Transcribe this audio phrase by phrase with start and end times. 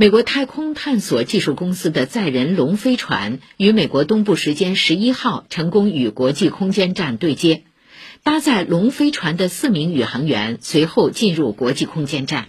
[0.00, 7.64] 美国太空探索技术公司的载人龙飞船与美国东部时间十一号成功与国际空间站对接
[8.22, 12.46] 搭载龙飞船的四名宇航员随后进入国际空间站。